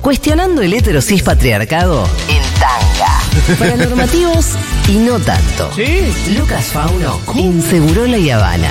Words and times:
Cuestionando 0.00 0.62
el 0.62 0.72
heterosis 0.72 1.22
patriarcado 1.22 2.08
en 2.28 2.42
tanga. 2.58 3.58
Para 3.58 3.76
normativos 3.76 4.54
y 4.88 4.94
no 4.94 5.18
tanto. 5.18 5.70
¿Sí? 5.74 6.12
Lucas 6.38 6.66
Fauno, 6.66 7.20
Inseguro 7.34 8.06
La 8.06 8.36
Habana. 8.36 8.70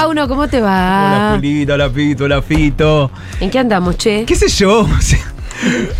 Fauno, 0.00 0.28
¿cómo 0.28 0.46
te 0.46 0.58
Hola, 0.58 0.68
va? 0.70 1.34
Julito, 1.34 1.74
hola, 1.74 1.88
Pito, 1.90 2.24
hola, 2.24 2.40
Fito. 2.40 3.10
¿En 3.40 3.50
qué 3.50 3.58
andamos, 3.58 3.96
che? 3.98 4.24
¿Qué 4.24 4.36
sé 4.36 4.46
yo? 4.46 4.82
O 4.98 5.00
sea, 5.00 5.18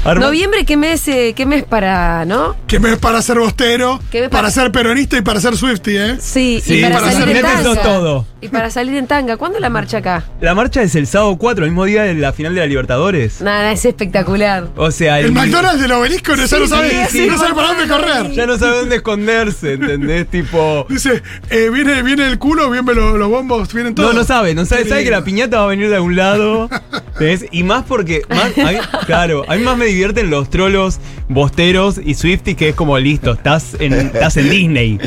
Noviembre, 0.05 0.65
¿qué 0.65 0.77
mes, 0.77 1.07
eh, 1.09 1.33
qué 1.37 1.47
mes 1.47 1.65
para, 1.65 2.25
no? 2.25 2.57
Que 2.67 2.79
me 2.79 2.93
es 2.93 2.99
para 2.99 3.21
ser 3.23 3.39
bostero, 3.39 4.01
Que 4.11 4.23
me 4.23 4.29
para 4.29 4.43
para- 4.43 4.51
ser 4.53 4.73
peronista 4.73 5.17
y 5.17 5.23
para 5.23 5.41
ser 5.41 5.57
Swifty, 5.57 5.97
¿eh? 5.97 6.17
Sí, 6.21 6.61
Sí, 6.65 6.79
y 6.79 6.83
para, 6.83 6.99
para 7.01 7.13
salir 7.13 7.37
en 7.37 7.43
tanga. 7.43 7.83
todo. 7.83 8.27
Y 8.41 8.49
para 8.49 8.71
salir 8.71 8.95
en 8.97 9.07
tanga. 9.09 9.37
¿Cuándo 9.37 9.59
la 9.59 9.69
marcha 9.69 9.99
acá? 9.99 10.25
La 10.41 10.55
marcha 10.55 10.81
es 10.83 10.95
el 10.95 11.07
sábado 11.09 11.37
4, 11.37 11.65
el 11.65 11.71
mismo 11.73 11.85
día 11.85 12.05
de 12.05 12.15
la 12.15 12.33
final 12.33 12.55
de 12.55 12.61
la 12.61 12.67
Libertadores. 12.67 13.41
Nada, 13.41 13.73
es 13.73 13.85
espectacular. 13.85 14.69
O 14.77 14.91
sea, 14.93 15.19
El 15.19 15.33
McDonald's 15.33 15.81
del 15.81 15.91
obelisco 15.93 16.37
no, 16.37 16.45
ya 16.47 16.59
no 16.59 16.67
sabe, 16.69 17.07
sí, 17.11 17.27
no 17.27 17.35
sí. 17.35 17.39
sabe 17.41 17.55
para 17.55 17.69
dónde 17.75 17.89
correr. 17.89 18.31
Ya 18.33 18.47
no 18.47 18.57
sabe 18.57 18.79
dónde 18.79 18.97
esconderse, 18.97 19.73
¿entendés? 19.73 20.29
Tipo. 20.31 20.87
Dice, 20.89 21.23
eh, 21.51 21.69
viene, 21.73 22.03
viene 22.03 22.27
el 22.29 22.39
culo, 22.39 22.71
vienen 22.71 22.95
los, 22.95 23.19
los 23.19 23.29
bombos, 23.29 23.73
vienen 23.75 23.95
todos. 23.95 24.15
No, 24.15 24.21
no 24.21 24.25
sabe, 24.25 24.55
no 24.55 24.65
sabe, 24.65 24.85
Qué 24.85 24.89
sabe 24.89 25.05
que 25.05 25.11
la 25.11 25.25
piñata 25.25 25.59
va 25.59 25.65
a 25.65 25.69
venir 25.69 25.89
de 25.89 25.97
algún 25.97 26.15
lado. 26.17 26.71
¿ves? 27.19 27.45
Y 27.51 27.65
más 27.65 27.85
porque, 27.89 28.23
más- 28.31 28.57
a 28.57 28.71
mí- 28.73 28.79
claro, 29.07 29.45
a 29.49 29.57
mí 29.57 29.63
más 29.63 29.77
me 29.77 29.87
divierten 29.87 30.31
los 30.31 30.51
trolos 30.51 31.01
bosteros 31.29 32.01
y 32.05 32.15
Swifties, 32.15 32.57
que 32.57 32.69
es 32.71 32.75
como 32.75 32.99
listo, 32.99 33.33
estás 33.33 33.77
en, 33.81 33.95
estás 33.95 34.37
en 34.37 34.51
Disney. 34.51 34.99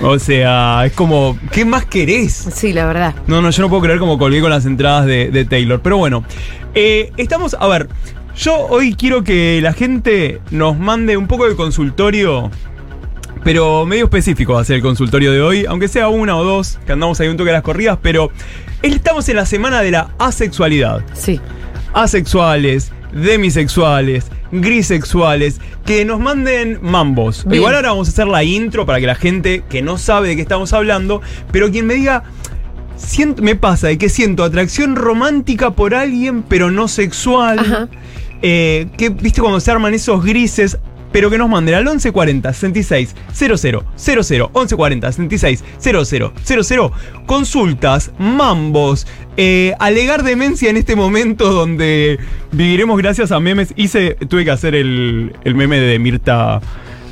O 0.00 0.18
sea, 0.18 0.86
es 0.86 0.92
como, 0.92 1.38
¿qué 1.52 1.64
más 1.64 1.84
querés? 1.84 2.48
Sí, 2.54 2.72
la 2.72 2.86
verdad. 2.86 3.14
No, 3.26 3.42
no, 3.42 3.50
yo 3.50 3.62
no 3.62 3.68
puedo 3.68 3.82
creer 3.82 3.98
como 3.98 4.18
colgué 4.18 4.40
con 4.40 4.50
las 4.50 4.64
entradas 4.64 5.06
de, 5.06 5.30
de 5.30 5.44
Taylor. 5.44 5.80
Pero 5.82 5.98
bueno, 5.98 6.24
eh, 6.74 7.12
estamos, 7.16 7.56
a 7.58 7.66
ver, 7.68 7.88
yo 8.36 8.56
hoy 8.68 8.94
quiero 8.94 9.24
que 9.24 9.60
la 9.62 9.72
gente 9.72 10.40
nos 10.50 10.78
mande 10.78 11.16
un 11.16 11.26
poco 11.26 11.48
de 11.48 11.56
consultorio, 11.56 12.50
pero 13.44 13.84
medio 13.86 14.04
específico 14.04 14.54
va 14.54 14.60
a 14.60 14.64
ser 14.64 14.76
el 14.76 14.82
consultorio 14.82 15.32
de 15.32 15.42
hoy, 15.42 15.66
aunque 15.66 15.88
sea 15.88 16.08
una 16.08 16.36
o 16.36 16.44
dos, 16.44 16.78
que 16.86 16.92
andamos 16.92 17.20
ahí 17.20 17.28
un 17.28 17.36
toque 17.36 17.48
de 17.48 17.54
las 17.54 17.62
corridas, 17.62 17.98
pero 18.00 18.30
estamos 18.82 19.28
en 19.28 19.36
la 19.36 19.46
semana 19.46 19.82
de 19.82 19.90
la 19.90 20.10
asexualidad. 20.18 21.02
Sí. 21.12 21.40
Asexuales, 21.92 22.92
demisexuales, 23.12 24.26
grisexuales, 24.52 25.60
que 25.84 26.04
nos 26.04 26.20
manden 26.20 26.78
mambos. 26.82 27.44
Bien. 27.44 27.56
Igual 27.56 27.74
ahora 27.76 27.90
vamos 27.90 28.08
a 28.08 28.12
hacer 28.12 28.26
la 28.26 28.44
intro 28.44 28.86
para 28.86 29.00
que 29.00 29.06
la 29.06 29.14
gente 29.14 29.62
que 29.68 29.82
no 29.82 29.98
sabe 29.98 30.28
de 30.28 30.36
qué 30.36 30.42
estamos 30.42 30.72
hablando, 30.72 31.20
pero 31.52 31.70
quien 31.70 31.86
me 31.86 31.94
diga, 31.94 32.24
siento, 32.96 33.42
me 33.42 33.56
pasa 33.56 33.88
de 33.88 33.98
que 33.98 34.08
siento 34.08 34.44
atracción 34.44 34.96
romántica 34.96 35.72
por 35.72 35.94
alguien, 35.94 36.42
pero 36.42 36.70
no 36.70 36.88
sexual. 36.88 37.58
Ajá. 37.58 37.88
Eh, 38.42 38.88
que, 38.96 39.10
viste, 39.10 39.42
cuando 39.42 39.60
se 39.60 39.70
arman 39.70 39.92
esos 39.92 40.24
grises, 40.24 40.78
pero 41.12 41.30
que 41.30 41.38
nos 41.38 41.48
manden 41.48 41.74
al 41.74 41.84
1140 41.84 42.52
66 42.52 43.14
00 43.32 43.84
00 43.96 44.50
1140 44.54 45.12
66 45.12 45.64
00 45.78 46.32
00 46.44 46.92
consultas, 47.26 48.10
mambos, 48.18 49.06
eh, 49.36 49.74
alegar 49.78 50.22
demencia 50.22 50.70
en 50.70 50.76
este 50.76 50.96
momento 50.96 51.52
donde 51.52 52.18
viviremos 52.52 52.98
gracias 52.98 53.32
a 53.32 53.40
memes. 53.40 53.72
Hice, 53.76 54.16
tuve 54.28 54.44
que 54.44 54.50
hacer 54.50 54.74
el, 54.74 55.32
el 55.44 55.54
meme 55.54 55.78
de 55.78 55.98
Mirta 55.98 56.60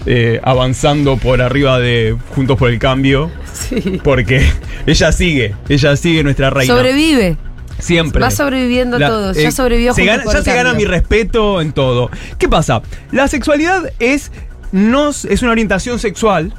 eh, 0.07 0.41
avanzando 0.43 1.17
por 1.17 1.43
arriba 1.43 1.79
de 1.79 2.17
Juntos 2.35 2.57
por 2.59 2.71
el 2.71 2.79
Cambio, 2.79 3.31
Sí. 3.53 4.01
porque 4.05 4.47
ella 4.87 5.11
sigue, 5.13 5.55
ella 5.69 5.97
sigue 5.97 6.23
nuestra 6.23 6.51
reina. 6.51 6.73
Sobrevive. 6.75 7.37
Siempre. 7.79 8.21
Va 8.21 8.31
sobreviviendo 8.31 8.99
La- 8.99 9.09
todo. 9.09 9.31
eh, 9.33 9.43
ya 9.43 9.51
sobrevivió 9.53 9.95
se 9.95 10.05
gana- 10.05 10.25
Ya 10.33 10.43
se 10.43 10.55
gana 10.55 10.75
mi 10.75 10.85
respeto 10.85 11.61
en 11.61 11.73
todo. 11.73 12.11
¿Qué 12.39 12.49
pasa? 12.49 12.83
La 13.13 13.29
sexualidad 13.29 13.93
es, 13.99 14.31
no, 14.73 15.11
es 15.11 15.43
una 15.43 15.53
orientación 15.53 15.99
sexual. 15.99 16.53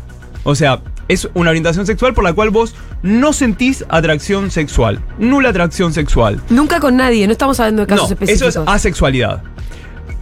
O 0.44 0.56
sea, 0.56 0.82
es 1.10 1.28
una 1.34 1.50
orientación 1.50 1.86
sexual 1.86 2.14
por 2.14 2.24
la 2.24 2.34
cual 2.34 2.50
vos 2.52 2.74
no 3.04 3.34
sentís 3.34 3.84
atracción 3.90 4.52
sexual. 4.52 5.02
Nula 5.18 5.50
atracción 5.50 5.92
sexual. 5.94 6.42
Nunca 6.50 6.80
con 6.80 6.96
nadie, 6.96 7.26
no 7.28 7.34
estamos 7.34 7.60
hablando 7.60 7.82
de 7.82 7.88
casos 7.88 8.10
no, 8.10 8.14
específicos. 8.14 8.48
eso 8.56 8.62
es 8.64 8.68
asexualidad. 8.70 9.42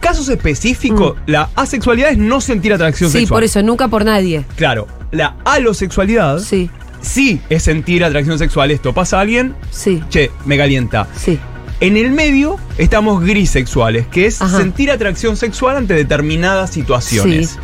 Casos 0.00 0.28
específicos, 0.28 1.16
la 1.26 1.50
asexualidad 1.56 2.10
es 2.10 2.18
no 2.18 2.40
sentir 2.40 2.72
atracción 2.72 3.10
Mm. 3.10 3.12
sí, 3.12 3.18
sexual. 3.20 3.36
por 3.36 3.44
eso, 3.44 3.62
nunca 3.62 3.88
por 3.88 4.04
nadie. 4.04 4.44
Claro, 4.56 4.86
la 5.10 5.36
alosexualidad 5.44 6.38
sí. 6.38 6.70
Sí, 7.00 7.40
es 7.48 7.62
sentir 7.62 8.04
atracción 8.04 8.38
sexual. 8.38 8.70
Esto 8.70 8.92
pasa 8.92 9.18
a 9.18 9.20
alguien, 9.22 9.54
sí, 9.70 10.02
che, 10.10 10.30
me 10.44 10.56
calienta. 10.56 11.08
sí. 11.16 11.38
En 11.80 11.96
el 11.96 12.10
medio 12.10 12.56
estamos 12.76 13.22
grisexuales, 13.22 14.08
que 14.08 14.26
es 14.26 14.42
Ajá. 14.42 14.58
sentir 14.58 14.90
atracción 14.90 15.36
sexual 15.36 15.76
ante 15.76 15.94
determinadas 15.94 16.70
situaciones. 16.70 17.50
Sí. 17.50 17.58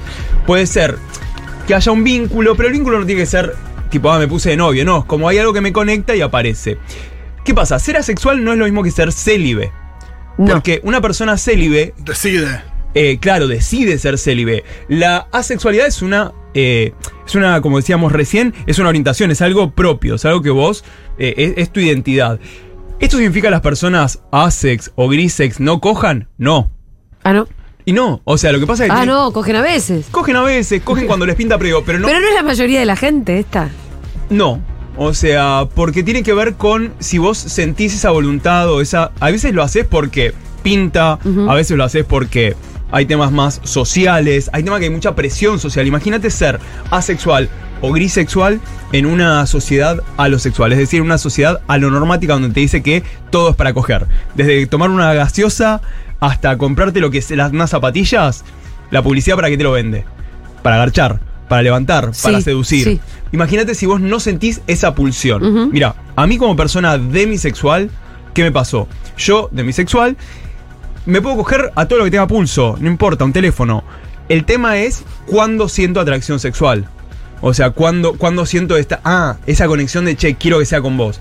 Puede 0.46 0.68
ser 0.68 0.98
que 1.66 1.74
haya 1.74 1.90
un 1.90 2.04
vínculo, 2.04 2.54
pero 2.54 2.68
el 2.68 2.74
vínculo 2.74 3.00
no 3.00 3.06
tiene 3.06 3.22
que 3.22 3.26
ser 3.26 3.56
tipo, 3.90 4.12
ah, 4.12 4.20
me 4.20 4.28
puse 4.28 4.50
de 4.50 4.56
novio, 4.56 4.84
no, 4.84 5.00
es 5.00 5.04
como 5.06 5.28
hay 5.28 5.38
algo 5.38 5.52
que 5.52 5.60
me 5.60 5.72
conecta 5.72 6.14
y 6.14 6.20
aparece. 6.20 6.78
¿Qué 7.44 7.54
pasa? 7.54 7.76
Ser 7.80 7.96
asexual 7.96 8.44
no 8.44 8.52
es 8.52 8.58
lo 8.58 8.66
mismo 8.66 8.84
que 8.84 8.92
ser 8.92 9.10
célibe. 9.12 9.72
No. 10.38 10.52
Porque 10.52 10.80
una 10.84 11.00
persona 11.00 11.36
célibe, 11.36 11.92
Decide. 11.98 12.62
Eh, 12.94 13.18
claro, 13.20 13.48
decide 13.48 13.98
ser 13.98 14.18
célibe. 14.18 14.64
La 14.88 15.26
asexualidad 15.32 15.86
es 15.86 16.02
una, 16.02 16.32
eh, 16.54 16.92
es 17.26 17.34
una, 17.34 17.60
como 17.60 17.78
decíamos 17.78 18.12
recién, 18.12 18.54
es 18.66 18.78
una 18.78 18.88
orientación, 18.88 19.30
es 19.30 19.42
algo 19.42 19.72
propio, 19.72 20.14
es 20.14 20.24
algo 20.24 20.42
que 20.42 20.50
vos, 20.50 20.84
eh, 21.18 21.34
es, 21.36 21.52
es 21.56 21.70
tu 21.72 21.80
identidad. 21.80 22.38
¿Esto 23.00 23.16
significa 23.16 23.48
que 23.48 23.52
las 23.52 23.60
personas 23.60 24.22
asex 24.30 24.92
o 24.94 25.08
grisex 25.08 25.60
no 25.60 25.80
cojan? 25.80 26.28
No. 26.38 26.70
Ah, 27.24 27.32
no. 27.32 27.48
Y 27.84 27.92
no, 27.92 28.22
o 28.24 28.38
sea, 28.38 28.50
lo 28.52 28.60
que 28.60 28.66
pasa 28.66 28.86
es 28.86 28.90
que 28.90 28.96
Ah, 28.96 29.04
no, 29.04 29.30
cogen 29.32 29.56
a 29.56 29.60
veces. 29.62 30.06
cogen 30.10 30.36
a 30.36 30.42
veces, 30.42 30.80
cogen 30.82 31.06
cuando 31.06 31.26
les 31.26 31.36
pinta 31.36 31.58
prego, 31.58 31.82
pero 31.84 31.98
no. 31.98 32.06
Pero 32.06 32.20
no 32.20 32.28
es 32.28 32.34
la 32.34 32.42
mayoría 32.42 32.80
de 32.80 32.86
la 32.86 32.96
gente 32.96 33.38
esta. 33.38 33.68
No. 34.30 34.60
O 34.96 35.12
sea, 35.12 35.68
porque 35.74 36.02
tiene 36.04 36.22
que 36.22 36.32
ver 36.32 36.54
con 36.54 36.94
si 37.00 37.18
vos 37.18 37.36
sentís 37.36 37.92
esa 37.94 38.10
voluntad 38.10 38.70
o 38.72 38.80
esa. 38.80 39.10
A 39.20 39.30
veces 39.30 39.52
lo 39.52 39.62
haces 39.62 39.84
porque 39.84 40.32
pinta, 40.62 41.18
a 41.48 41.54
veces 41.54 41.76
lo 41.76 41.84
haces 41.84 42.04
porque 42.04 42.54
hay 42.90 43.06
temas 43.06 43.32
más 43.32 43.60
sociales, 43.64 44.50
hay 44.52 44.62
temas 44.62 44.78
que 44.78 44.86
hay 44.86 44.90
mucha 44.90 45.14
presión 45.14 45.58
social. 45.58 45.86
Imagínate 45.86 46.30
ser 46.30 46.60
asexual 46.90 47.48
o 47.80 47.92
grisexual 47.92 48.60
en 48.92 49.06
una 49.06 49.46
sociedad 49.46 50.00
alosexual, 50.16 50.72
es 50.72 50.78
decir, 50.78 51.02
una 51.02 51.18
sociedad 51.18 51.60
alonormática 51.66 52.34
donde 52.34 52.50
te 52.50 52.60
dice 52.60 52.82
que 52.82 53.02
todo 53.30 53.50
es 53.50 53.56
para 53.56 53.74
coger. 53.74 54.06
Desde 54.34 54.66
tomar 54.66 54.90
una 54.90 55.12
gaseosa 55.12 55.80
hasta 56.20 56.56
comprarte 56.56 57.00
lo 57.00 57.10
que 57.10 57.18
es 57.18 57.30
las 57.32 57.52
unas 57.52 57.70
zapatillas, 57.70 58.44
la 58.90 59.02
publicidad 59.02 59.36
para 59.36 59.48
qué 59.48 59.56
te 59.58 59.64
lo 59.64 59.72
vende. 59.72 60.04
Para 60.62 60.76
garchar, 60.78 61.20
para 61.48 61.62
levantar, 61.62 62.14
Sí, 62.14 62.22
para 62.22 62.40
seducir. 62.40 62.84
sí. 62.84 63.00
Imagínate 63.32 63.74
si 63.74 63.84
vos 63.86 64.00
no 64.00 64.20
sentís 64.20 64.60
esa 64.68 64.94
pulsión. 64.94 65.70
Mira, 65.72 65.96
a 66.14 66.26
mí 66.26 66.38
como 66.38 66.54
persona 66.56 66.96
demisexual, 66.96 67.90
¿qué 68.32 68.42
me 68.44 68.52
pasó? 68.52 68.86
Yo, 69.18 69.48
demisexual, 69.52 70.16
me 71.06 71.20
puedo 71.20 71.36
coger 71.36 71.70
a 71.74 71.86
todo 71.86 71.98
lo 72.00 72.04
que 72.04 72.10
tenga 72.10 72.26
pulso, 72.26 72.76
no 72.80 72.88
importa, 72.88 73.24
un 73.24 73.32
teléfono. 73.32 73.84
El 74.28 74.44
tema 74.44 74.78
es 74.78 75.04
cuándo 75.26 75.68
siento 75.68 76.00
atracción 76.00 76.40
sexual. 76.40 76.86
O 77.40 77.52
sea, 77.52 77.70
cuándo, 77.70 78.14
cuándo 78.14 78.46
siento 78.46 78.76
esta, 78.76 79.00
ah, 79.04 79.36
esa 79.46 79.66
conexión 79.66 80.06
de, 80.06 80.16
che, 80.16 80.34
quiero 80.36 80.58
que 80.58 80.64
sea 80.66 80.80
con 80.80 80.96
vos. 80.96 81.20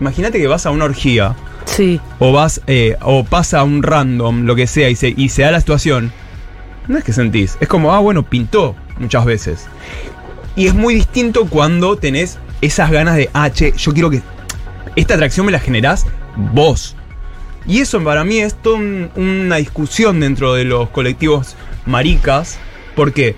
Imagínate 0.00 0.38
que 0.38 0.46
vas 0.48 0.66
a 0.66 0.70
una 0.70 0.84
orgía, 0.84 1.34
Sí. 1.64 2.00
o 2.18 2.32
vas, 2.32 2.60
eh, 2.66 2.96
o 3.02 3.24
pasa 3.24 3.62
un 3.62 3.82
random, 3.82 4.46
lo 4.46 4.56
que 4.56 4.66
sea, 4.66 4.88
y 4.88 4.96
se, 4.96 5.14
y 5.16 5.28
se 5.28 5.42
da 5.42 5.50
la 5.52 5.60
situación. 5.60 6.12
No 6.88 6.98
es 6.98 7.04
que 7.04 7.12
sentís, 7.12 7.56
es 7.60 7.68
como, 7.68 7.92
ah, 7.94 7.98
bueno, 8.00 8.22
pintó 8.24 8.74
muchas 8.98 9.24
veces. 9.24 9.66
Y 10.56 10.66
es 10.66 10.74
muy 10.74 10.94
distinto 10.94 11.46
cuando 11.46 11.96
tenés 11.96 12.38
esas 12.60 12.90
ganas 12.90 13.14
de, 13.16 13.30
ah, 13.34 13.50
che, 13.50 13.72
yo 13.76 13.92
quiero 13.92 14.10
que 14.10 14.22
esta 14.96 15.14
atracción 15.14 15.46
me 15.46 15.52
la 15.52 15.60
generás 15.60 16.06
vos. 16.36 16.96
Y 17.66 17.80
eso 17.80 18.02
para 18.02 18.24
mí 18.24 18.38
es 18.38 18.54
toda 18.54 18.76
un- 18.76 19.10
una 19.16 19.56
discusión 19.56 20.20
dentro 20.20 20.54
de 20.54 20.64
los 20.64 20.88
colectivos 20.90 21.56
maricas. 21.86 22.58
¿Por 22.94 23.12
qué? 23.12 23.36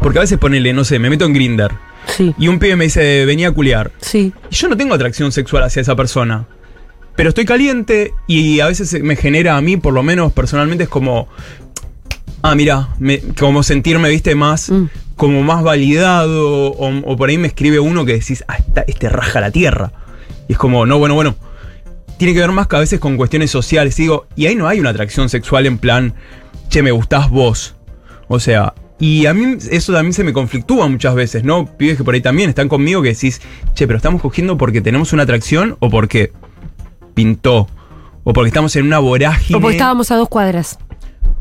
Porque 0.00 0.18
a 0.18 0.22
veces 0.22 0.38
ponele, 0.38 0.72
no 0.72 0.84
sé, 0.84 0.98
me 0.98 1.10
meto 1.10 1.24
en 1.24 1.32
Grinder 1.34 1.70
Sí. 2.06 2.34
y 2.38 2.48
un 2.48 2.58
pibe 2.58 2.76
me 2.76 2.84
dice, 2.84 3.24
venía 3.26 3.48
a 3.48 3.52
culiar. 3.52 3.90
Sí. 4.00 4.32
Y 4.50 4.54
yo 4.54 4.68
no 4.68 4.76
tengo 4.76 4.94
atracción 4.94 5.32
sexual 5.32 5.64
hacia 5.64 5.82
esa 5.82 5.96
persona. 5.96 6.46
Pero 7.16 7.30
estoy 7.30 7.44
caliente 7.46 8.12
y 8.26 8.60
a 8.60 8.66
veces 8.66 9.02
me 9.02 9.16
genera 9.16 9.56
a 9.56 9.60
mí, 9.60 9.76
por 9.76 9.94
lo 9.94 10.02
menos 10.02 10.32
personalmente, 10.32 10.84
es 10.84 10.90
como. 10.90 11.28
Ah, 12.42 12.54
mira, 12.54 12.90
me- 12.98 13.20
como 13.38 13.62
sentirme, 13.62 14.08
viste, 14.10 14.34
más. 14.34 14.70
Mm. 14.70 14.84
Como 15.16 15.42
más 15.42 15.62
validado. 15.62 16.72
O, 16.72 16.98
o 17.10 17.16
por 17.16 17.30
ahí 17.30 17.38
me 17.38 17.48
escribe 17.48 17.80
uno 17.80 18.04
que 18.04 18.12
decís, 18.12 18.44
ah, 18.48 18.56
esta- 18.58 18.82
este 18.86 19.08
raja 19.08 19.40
la 19.40 19.50
tierra. 19.50 19.92
Y 20.48 20.52
es 20.52 20.58
como, 20.58 20.84
no, 20.86 20.98
bueno, 20.98 21.14
bueno. 21.14 21.36
Tiene 22.16 22.34
que 22.34 22.40
ver 22.40 22.52
más 22.52 22.66
que 22.66 22.76
a 22.76 22.80
veces 22.80 23.00
con 23.00 23.16
cuestiones 23.16 23.50
sociales. 23.50 23.98
Y 23.98 24.02
digo, 24.02 24.26
y 24.36 24.46
ahí 24.46 24.54
no 24.54 24.68
hay 24.68 24.80
una 24.80 24.90
atracción 24.90 25.28
sexual 25.28 25.66
en 25.66 25.78
plan, 25.78 26.14
che, 26.68 26.82
me 26.82 26.90
gustás 26.90 27.30
vos. 27.30 27.74
O 28.28 28.40
sea, 28.40 28.74
y 28.98 29.26
a 29.26 29.34
mí 29.34 29.56
eso 29.70 29.92
también 29.92 30.14
se 30.14 30.24
me 30.24 30.32
conflictúa 30.32 30.88
muchas 30.88 31.14
veces, 31.14 31.44
¿no? 31.44 31.66
Pibes 31.76 31.98
que 31.98 32.04
por 32.04 32.14
ahí 32.14 32.20
también 32.20 32.48
están 32.48 32.68
conmigo 32.68 33.02
que 33.02 33.10
decís, 33.10 33.40
che, 33.74 33.86
pero 33.86 33.98
estamos 33.98 34.22
cogiendo 34.22 34.56
porque 34.56 34.80
tenemos 34.80 35.12
una 35.12 35.24
atracción 35.24 35.76
o 35.80 35.90
porque 35.90 36.32
pintó. 37.14 37.68
O 38.24 38.32
porque 38.32 38.48
estamos 38.48 38.74
en 38.76 38.86
una 38.86 38.98
vorágine. 38.98 39.56
O 39.56 39.60
porque 39.60 39.76
estábamos 39.76 40.10
a 40.10 40.16
dos 40.16 40.28
cuadras. 40.28 40.78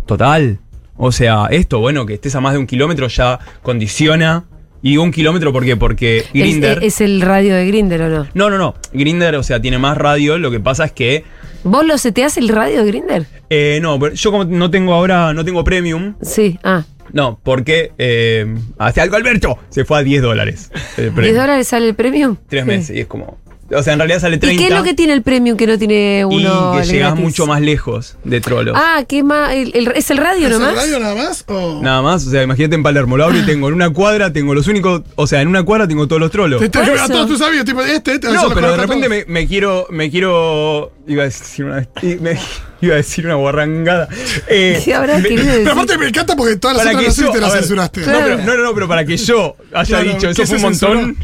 Total. 0.06 0.60
O 0.98 1.12
sea, 1.12 1.48
esto, 1.50 1.80
bueno, 1.80 2.06
que 2.06 2.14
estés 2.14 2.36
a 2.36 2.42
más 2.42 2.54
de 2.54 2.60
un 2.60 2.68
kilómetro 2.68 3.08
ya 3.08 3.40
condiciona. 3.64 4.46
Y 4.88 4.98
un 4.98 5.12
kilómetro 5.12 5.52
¿por 5.52 5.66
qué? 5.66 5.76
porque 5.76 6.20
Es, 6.20 6.32
Grinder. 6.32 6.80
es 6.84 7.02
el 7.02 7.20
radio 7.22 7.56
de 7.56 7.66
Grinder 7.66 8.04
o 8.04 8.10
no. 8.10 8.28
No, 8.36 8.50
no, 8.52 8.58
no. 8.60 8.76
Grinder, 8.94 9.36
o 9.36 9.42
sea, 9.42 9.60
tiene 9.60 9.80
más 9.80 9.98
radio. 9.98 10.38
Lo 10.38 10.52
que 10.52 10.60
pasa 10.60 10.86
es 10.86 10.92
que. 10.92 11.24
¿Vos 11.64 11.84
lo 11.86 11.98
seteás 11.98 12.38
el 12.38 12.50
radio 12.50 12.84
de 12.84 12.92
Grinder? 12.92 13.26
eh, 13.50 13.80
no, 13.82 13.98
yo 14.14 14.32
como 14.32 14.44
no 14.44 14.70
tengo 14.70 14.94
ahora, 14.94 15.34
no 15.34 15.44
tengo 15.44 15.64
premium. 15.64 16.14
Sí, 16.22 16.60
ah. 16.64 16.84
No, 17.14 17.40
porque 17.42 17.94
eh, 17.98 18.46
hace 18.78 19.02
algo 19.02 19.16
Alberto. 19.16 19.58
Se 19.70 19.86
fue 19.86 19.98
a 20.00 20.04
10 20.04 20.22
dólares. 20.22 20.70
el 20.98 21.10
¿10 21.12 21.16
premium. 21.16 21.36
dólares 21.38 21.68
sale 21.68 21.88
el 21.88 21.96
premium? 21.96 22.36
Tres 22.48 22.62
Sí. 22.64 22.68
meses. 22.68 22.96
Y 22.96 23.00
es 23.00 23.08
como. 23.08 23.40
O 23.74 23.82
sea, 23.82 23.94
en 23.94 24.00
realidad 24.00 24.20
sale 24.20 24.38
30. 24.38 24.54
¿Y 24.54 24.58
qué 24.64 24.72
es 24.72 24.78
lo 24.78 24.84
que 24.84 24.94
tiene 24.94 25.14
el 25.14 25.24
premium 25.24 25.58
que 25.58 25.66
no 25.66 25.76
tiene 25.80 26.20
y 26.20 26.24
uno? 26.24 26.74
que 26.74 26.82
el 26.82 26.88
llegas 26.88 27.10
gratis? 27.14 27.24
mucho 27.24 27.48
más 27.48 27.62
lejos 27.62 28.16
de 28.24 28.40
Trolos. 28.40 28.76
Ah, 28.78 29.04
¿qué 29.10 29.24
más? 29.24 29.54
El- 29.54 29.72
el- 29.76 29.88
¿Es 29.96 30.12
el 30.12 30.18
radio 30.18 30.48
¿Es 30.48 30.54
el 30.54 30.60
nomás? 30.60 30.76
radio 30.76 31.00
nada 31.00 31.16
más? 31.16 31.44
O... 31.48 31.80
Nada 31.82 32.02
más, 32.04 32.28
o 32.28 32.30
sea, 32.30 32.44
imagínate 32.44 32.76
en 32.76 32.84
Palermo, 32.84 33.18
lo 33.18 33.24
abro 33.24 33.40
y 33.40 33.46
tengo 33.46 33.68
en 33.70 33.74
una 33.74 33.90
cuadra, 33.90 34.32
tengo 34.32 34.54
los 34.54 34.68
únicos, 34.68 35.02
o 35.16 35.26
sea, 35.26 35.42
en 35.42 35.48
una 35.48 35.64
cuadra 35.64 35.88
tengo 35.88 36.08
todos 36.08 36.20
los 36.20 36.30
trolos. 36.30 36.60
Te- 36.60 36.78
a 36.78 37.08
todos 37.08 37.28
tus 37.28 37.42
amigos, 37.42 37.66
tipo, 37.66 37.82
este, 37.82 38.14
este. 38.14 38.32
No, 38.32 38.50
pero 38.54 38.72
de 38.72 38.78
repente 38.78 39.10
me, 39.10 39.26
me 39.28 39.48
quiero, 39.48 39.88
me 39.90 40.12
quiero, 40.12 40.92
iba 41.08 41.24
a 41.24 41.26
decir 41.26 41.66
una, 41.66 41.88
y 42.04 42.16
me- 42.18 42.38
iba 42.82 42.94
a 42.94 42.98
decir 42.98 43.26
una 43.26 43.34
guarrangada. 43.36 44.08
Eh, 44.48 44.80
Sí, 44.86 44.92
habrá 44.92 45.18
me- 45.18 45.28
querido 45.28 45.52
Pero 45.56 45.72
aparte 45.72 45.98
me 45.98 46.08
encanta 46.10 46.36
porque 46.36 46.56
todas 46.58 46.78
las 46.78 46.86
para 46.86 47.00
otras 47.00 47.16
que 47.16 47.22
yo, 47.24 47.32
te 47.32 47.42
las 47.42 47.52
ver, 47.52 47.60
censuraste. 47.62 48.02
No, 48.02 48.20
pero, 48.20 48.38
no, 48.38 48.58
no, 48.64 48.74
pero 48.76 48.88
para 48.88 49.04
que 49.06 49.18
yo 49.18 49.56
haya 49.74 49.88
Claro, 50.02 50.04
dicho, 50.14 50.30
eso 50.30 50.42
¿qué 50.44 50.48
fue 50.48 50.58
un 50.58 50.62
montón. 50.62 51.18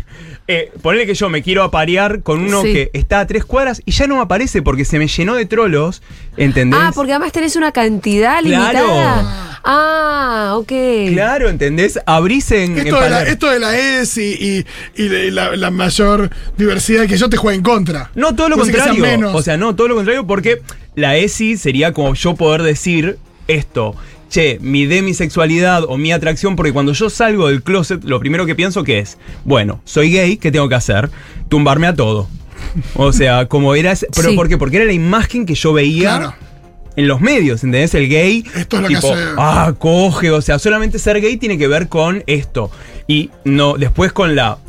Eh, 0.54 0.70
ponele 0.82 1.06
que 1.06 1.14
yo 1.14 1.30
me 1.30 1.42
quiero 1.42 1.64
aparear 1.64 2.24
con 2.24 2.42
uno 2.42 2.62
Sí. 2.64 2.74
que 2.74 2.90
está 2.94 3.22
a 3.22 3.26
tres 3.28 3.46
cuadras 3.46 3.82
y 3.86 3.92
ya 3.92 4.06
no 4.06 4.16
me 4.18 4.22
aparece 4.22 4.62
porque 4.62 4.84
se 4.84 5.00
me 5.00 5.08
llenó 5.08 5.36
de 5.36 5.46
trolos, 5.46 6.02
¿entendés? 6.36 6.78
Ah, 6.84 6.92
porque 6.94 7.14
además 7.14 7.32
tenés 7.32 7.56
una 7.56 7.72
cantidad 7.72 8.42
Claro. 8.42 8.64
limitada. 8.66 9.60
Ah, 9.64 10.56
ok. 10.58 10.72
Claro, 11.14 11.48
¿entendés? 11.48 12.00
Abrís 12.06 12.52
en, 12.52 12.78
en 12.78 12.80
Esto 12.88 12.96
de, 12.96 13.02
la, 13.02 13.10
Palermo. 13.18 13.32
esto 13.32 13.50
de 13.50 13.60
la 13.60 13.78
ES 13.80 14.18
y, 14.18 14.34
y- 14.34 14.66
y 15.04 15.08
de 15.08 15.32
la, 15.32 15.56
la 15.56 15.72
mayor 15.72 16.30
diversidad 16.58 17.06
que 17.08 17.16
yo 17.18 17.30
te 17.30 17.38
juegue 17.38 17.58
en 17.58 17.64
contra. 17.64 18.12
No, 18.16 18.36
todo 18.36 18.50
lo 18.50 18.58
que 18.58 18.66
sean 18.66 18.90
contrario. 18.90 19.02
menos. 19.04 19.34
O 19.36 19.42
sea, 19.42 19.56
no, 19.56 19.74
todo 19.76 19.88
lo 19.88 19.96
contrario, 19.96 20.28
porque 20.28 20.62
la 20.96 21.16
ESI 21.16 21.56
sería 21.58 21.94
como 21.94 22.14
yo 22.16 22.36
poder 22.36 22.64
decir 22.64 23.18
esto. 23.48 23.96
Che, 24.32 24.60
mi 24.62 24.86
demisexualidad 24.86 25.84
o 25.90 25.98
mi 25.98 26.14
atracción, 26.14 26.56
porque 26.56 26.72
cuando 26.72 26.94
yo 26.94 27.10
salgo 27.10 27.50
del 27.50 27.62
closet, 27.64 28.02
lo 28.06 28.18
primero 28.20 28.46
que 28.46 28.56
pienso 28.56 28.84
que 28.86 29.00
es, 29.00 29.18
bueno, 29.44 29.82
soy 29.84 30.10
gay, 30.10 30.38
¿qué 30.38 30.54
tengo 30.54 30.70
que 30.70 30.76
hacer? 30.76 31.10
Tumbarme 31.50 31.88
a 31.88 31.94
todo. 31.94 32.30
O 32.96 33.12
sea, 33.12 33.48
como 33.48 33.76
era 33.76 33.92
ese- 33.92 34.08
pero 34.16 34.30
Sí. 34.30 34.36
¿por 34.38 34.48
qué? 34.48 34.58
Porque 34.58 34.78
era 34.78 34.86
la 34.86 34.94
imagen 34.94 35.46
que 35.46 35.54
yo 35.54 35.74
veía 35.74 36.18
Claro. 36.18 36.34
en 36.96 37.08
los 37.10 37.20
medios, 37.20 37.62
¿entendés? 37.66 37.94
El 37.94 38.08
gay, 38.08 38.46
Esto 38.56 38.78
es 38.78 38.82
lo 38.84 38.88
que 38.88 38.96
tipo, 38.96 39.12
hace- 39.14 39.24
ah, 39.38 39.74
coge, 39.78 40.32
o 40.32 40.42
sea, 40.42 40.60
solamente 40.60 40.98
ser 40.98 41.20
gay 41.20 41.36
tiene 41.36 41.58
que 41.58 41.68
ver 41.68 41.90
con 41.90 42.24
esto. 42.26 42.72
Y 43.08 43.32
no, 43.44 43.74
después 43.74 44.14
con 44.14 44.34
la, 44.36 44.60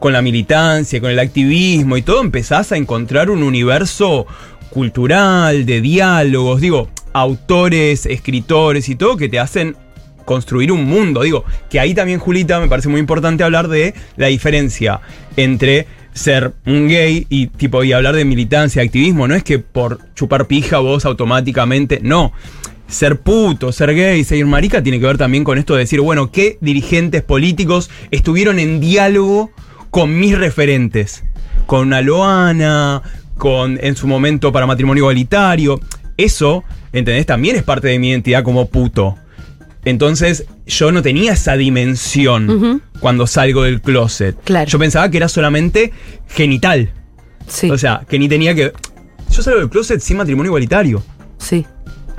con 0.00 0.12
la 0.12 0.22
militancia, 0.22 1.00
con 1.00 1.10
el 1.12 1.20
activismo 1.20 1.96
y 1.96 2.02
todo, 2.02 2.20
empezás 2.20 2.72
a 2.72 2.76
encontrar 2.76 3.30
un 3.30 3.44
universo 3.44 4.26
cultural, 4.70 5.66
de 5.66 5.80
diálogos, 5.80 6.60
digo, 6.60 6.88
autores, 7.14 8.04
escritores 8.04 8.90
y 8.90 8.96
todo 8.96 9.16
que 9.16 9.30
te 9.30 9.38
hacen 9.38 9.76
construir 10.26 10.72
un 10.72 10.84
mundo. 10.84 11.22
Digo, 11.22 11.44
que 11.70 11.80
ahí 11.80 11.94
también, 11.94 12.18
Julita, 12.18 12.60
me 12.60 12.68
parece 12.68 12.88
muy 12.90 13.00
importante 13.00 13.44
hablar 13.44 13.68
de 13.68 13.94
la 14.16 14.26
diferencia 14.26 15.00
entre 15.36 15.86
ser 16.12 16.52
un 16.64 16.88
gay 16.88 17.26
y 17.28 17.48
tipo 17.48 17.82
y 17.84 17.92
hablar 17.92 18.14
de 18.14 18.24
militancia, 18.24 18.82
activismo. 18.82 19.26
No 19.28 19.34
es 19.34 19.42
que 19.42 19.58
por 19.58 20.00
chupar 20.14 20.46
pija 20.46 20.78
vos 20.78 21.04
automáticamente. 21.04 22.00
No. 22.02 22.32
Ser 22.86 23.20
puto, 23.20 23.72
ser 23.72 23.94
gay, 23.94 24.22
ser 24.24 24.44
marica 24.44 24.82
tiene 24.82 25.00
que 25.00 25.06
ver 25.06 25.18
también 25.18 25.42
con 25.42 25.58
esto 25.58 25.74
de 25.74 25.80
decir, 25.80 26.00
bueno, 26.00 26.30
¿qué 26.30 26.58
dirigentes 26.60 27.22
políticos 27.22 27.90
estuvieron 28.10 28.58
en 28.58 28.78
diálogo 28.80 29.50
con 29.90 30.18
mis 30.18 30.36
referentes? 30.36 31.24
Con 31.66 31.88
una 31.88 32.02
Loana, 32.02 33.02
con 33.38 33.78
en 33.82 33.96
su 33.96 34.06
momento 34.06 34.52
para 34.52 34.66
matrimonio 34.66 35.02
igualitario. 35.02 35.80
Eso, 36.16 36.62
¿entendés? 36.94 37.26
También 37.26 37.56
es 37.56 37.62
parte 37.62 37.88
de 37.88 37.98
mi 37.98 38.08
identidad 38.10 38.42
como 38.42 38.66
puto. 38.66 39.16
Entonces, 39.84 40.46
yo 40.66 40.92
no 40.92 41.02
tenía 41.02 41.32
esa 41.32 41.56
dimensión 41.58 42.82
cuando 43.00 43.26
salgo 43.26 43.64
del 43.64 43.82
closet. 43.82 44.34
Claro. 44.44 44.70
Yo 44.70 44.78
pensaba 44.78 45.10
que 45.10 45.18
era 45.18 45.28
solamente 45.28 45.92
genital. 46.28 46.90
Sí, 47.46 47.70
O 47.70 47.76
sea, 47.76 48.06
que 48.08 48.18
ni 48.18 48.26
tenía 48.26 48.54
que. 48.54 48.72
Yo 49.30 49.42
salgo 49.42 49.60
del 49.60 49.68
closet 49.68 50.00
sin 50.00 50.16
matrimonio 50.16 50.48
igualitario. 50.50 51.02
sí. 51.38 51.66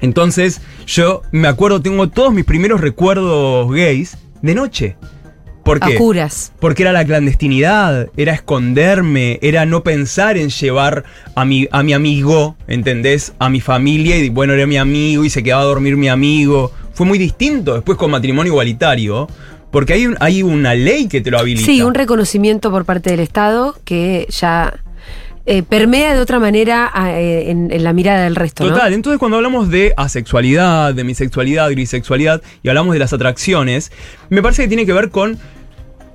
Entonces, 0.02 0.60
yo 0.86 1.22
me 1.32 1.48
acuerdo, 1.48 1.82
tengo 1.82 2.10
todos 2.10 2.34
mis 2.34 2.44
primeros 2.44 2.82
recuerdos 2.82 3.72
gays 3.72 4.18
de 4.42 4.54
noche. 4.54 4.98
¿Por 5.66 5.84
A 5.84 5.88
qué? 5.88 5.96
curas. 5.96 6.54
Porque 6.60 6.84
era 6.84 6.92
la 6.94 7.04
clandestinidad, 7.04 8.08
era 8.16 8.34
esconderme, 8.34 9.40
era 9.42 9.66
no 9.66 9.84
pensar 9.84 10.38
en 10.38 10.50
llevar 10.50 11.04
a 11.36 11.44
mi, 11.44 11.68
a 11.72 11.82
mi 11.84 11.92
amigo, 11.94 12.56
¿entendés? 12.68 13.34
A 13.40 13.50
mi 13.50 13.60
familia 13.62 14.16
y 14.18 14.30
bueno, 14.30 14.54
era 14.54 14.66
mi 14.68 14.78
amigo 14.78 15.26
y 15.26 15.30
se 15.30 15.42
quedaba 15.44 15.64
a 15.64 15.66
dormir 15.66 15.98
mi 15.98 16.08
amigo. 16.08 16.72
Fue 16.94 17.06
muy 17.06 17.18
distinto 17.18 17.74
después 17.74 17.98
con 17.98 18.12
matrimonio 18.12 18.52
igualitario, 18.54 19.28
porque 19.72 19.94
hay, 19.94 20.06
un- 20.06 20.16
hay 20.20 20.44
una 20.44 20.76
ley 20.76 21.08
que 21.08 21.20
te 21.22 21.32
lo 21.32 21.40
habilita. 21.40 21.66
Sí, 21.66 21.82
un 21.82 21.94
reconocimiento 21.96 22.70
por 22.72 22.86
parte 22.86 23.10
del 23.10 23.20
Estado 23.20 23.76
que 23.84 24.28
ya 24.30 24.72
eh, 25.48 25.62
permea 25.62 26.16
de 26.16 26.22
otra 26.22 26.40
manera 26.40 26.90
a, 26.94 27.20
eh, 27.20 27.52
en, 27.52 27.72
en 27.72 27.84
la 27.84 27.92
mirada 27.94 28.24
del 28.24 28.36
resto, 28.36 28.64
¿no? 28.66 28.72
Total, 28.74 28.94
entonces 28.94 29.20
cuando 29.20 29.38
hablamos 29.38 29.70
de 29.70 29.94
asexualidad, 29.98 30.94
de 30.96 31.04
bisexualidad, 31.04 31.70
grisexualidad 31.70 32.42
y 32.64 32.70
hablamos 32.70 32.94
de 32.94 33.00
las 33.00 33.14
atracciones, 33.14 33.92
me 34.30 34.42
parece 34.42 34.64
que 34.64 34.68
tiene 34.70 34.86
que 34.88 34.94
ver 34.94 35.10
con 35.12 35.38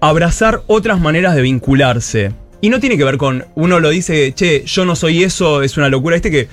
abrazar 0.00 0.62
otras 0.66 1.00
maneras 1.00 1.34
de 1.34 1.42
vincularse. 1.42 2.32
Y 2.60 2.68
no 2.68 2.80
tiene 2.80 2.98
que 2.98 3.04
ver 3.04 3.16
con, 3.16 3.46
uno 3.54 3.80
lo 3.80 3.90
dice, 3.90 4.32
che, 4.32 4.64
yo 4.66 4.84
no 4.84 4.96
soy 4.96 5.22
eso, 5.22 5.62
es 5.62 5.76
una 5.76 5.88
locura. 5.88 6.16
Este 6.16 6.30
que, 6.30 6.48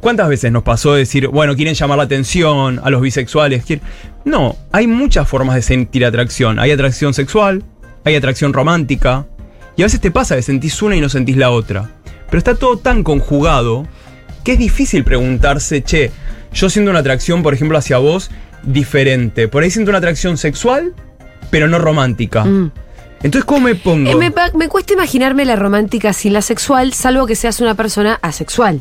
¿cuántas 0.00 0.28
veces 0.28 0.52
nos 0.52 0.62
pasó 0.62 0.94
decir, 0.94 1.28
bueno, 1.28 1.56
quieren 1.56 1.74
llamar 1.74 1.98
la 1.98 2.04
atención 2.04 2.80
a 2.82 2.90
los 2.90 3.00
bisexuales? 3.00 3.64
quieren-?" 3.64 3.84
No, 4.24 4.56
hay 4.70 4.86
muchas 4.86 5.28
formas 5.28 5.56
de 5.56 5.62
sentir 5.62 6.04
atracción. 6.04 6.58
Hay 6.60 6.70
atracción 6.70 7.12
sexual, 7.12 7.64
hay 8.04 8.14
atracción 8.14 8.52
romántica. 8.52 9.26
Y 9.76 9.82
a 9.82 9.86
veces 9.86 10.00
te 10.00 10.10
pasa 10.10 10.36
que 10.36 10.42
sentís 10.42 10.80
una 10.82 10.94
y 10.94 11.00
no 11.00 11.08
sentís 11.08 11.36
la 11.36 11.50
otra. 11.50 11.90
Pero 12.26 12.38
está 12.38 12.54
todo 12.54 12.76
tan 12.76 13.02
conjugado 13.02 13.86
que 14.44 14.52
es 14.52 14.58
difícil 14.58 15.04
preguntarse, 15.04 15.82
che, 15.82 16.10
yo 16.52 16.70
siento 16.70 16.90
una 16.90 17.00
atracción, 17.00 17.42
por 17.42 17.54
ejemplo, 17.54 17.78
hacia 17.78 17.98
vos 17.98 18.30
diferente. 18.62 19.48
Por 19.48 19.62
ahí 19.62 19.70
siento 19.70 19.90
una 19.90 19.98
atracción 19.98 20.36
sexual, 20.36 20.94
pero 21.52 21.68
no 21.68 21.78
romántica. 21.78 22.44
Mm. 22.44 22.72
Entonces, 23.22 23.44
¿cómo 23.44 23.60
me 23.66 23.74
pongo? 23.76 24.10
Eh, 24.10 24.32
me, 24.54 24.68
cuesta 24.68 24.94
imaginarme 24.94 25.44
la 25.44 25.54
romántica 25.54 26.12
sin 26.14 26.32
la 26.32 26.40
sexual, 26.42 26.94
salvo 26.94 27.26
que 27.26 27.36
seas 27.36 27.60
una 27.60 27.74
persona 27.76 28.18
asexual. 28.22 28.80